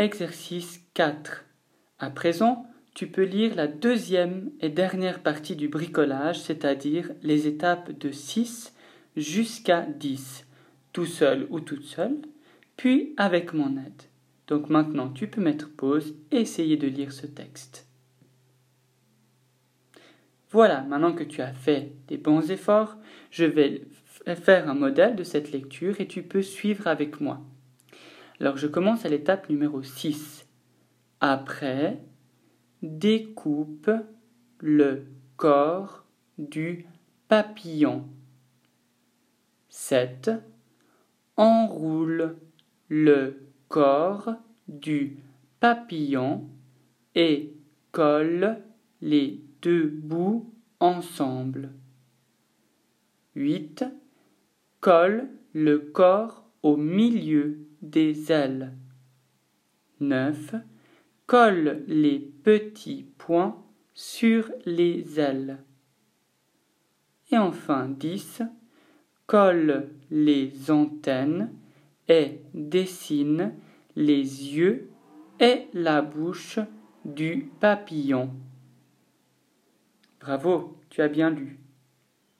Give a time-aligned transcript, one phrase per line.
[0.00, 1.44] Exercice 4.
[1.98, 2.64] À présent,
[2.94, 8.74] tu peux lire la deuxième et dernière partie du bricolage, c'est-à-dire les étapes de 6
[9.14, 10.46] jusqu'à 10,
[10.94, 12.16] tout seul ou toute seule,
[12.78, 14.02] puis avec mon aide.
[14.46, 17.86] Donc maintenant, tu peux mettre pause et essayer de lire ce texte.
[20.50, 22.96] Voilà, maintenant que tu as fait des bons efforts,
[23.30, 23.82] je vais
[24.34, 27.42] faire un modèle de cette lecture et tu peux suivre avec moi.
[28.40, 30.46] Alors je commence à l'étape numéro 6.
[31.20, 32.00] Après,
[32.82, 33.90] découpe
[34.60, 35.04] le
[35.36, 36.06] corps
[36.38, 36.86] du
[37.28, 38.08] papillon.
[39.68, 40.30] 7.
[41.36, 42.38] Enroule
[42.88, 44.34] le corps
[44.68, 45.18] du
[45.60, 46.48] papillon
[47.14, 47.52] et
[47.92, 48.62] colle
[49.02, 50.50] les deux bouts
[50.80, 51.72] ensemble.
[53.34, 53.84] 8.
[54.80, 58.72] Colle le corps au milieu des ailes.
[60.00, 60.54] 9.
[61.26, 63.62] Colle les petits points
[63.94, 65.58] sur les ailes.
[67.30, 68.42] Et enfin 10.
[69.26, 71.52] Colle les antennes
[72.08, 73.54] et dessine
[73.94, 74.90] les yeux
[75.38, 76.58] et la bouche
[77.04, 78.30] du papillon.
[80.20, 81.58] Bravo, tu as bien lu.